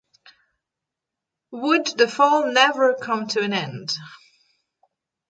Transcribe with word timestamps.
Would 1.51 1.85
the 1.95 2.07
fall 2.07 2.51
never 2.51 2.95
come 2.95 3.27
to 3.27 3.41
an 3.41 3.53
end? 3.53 3.91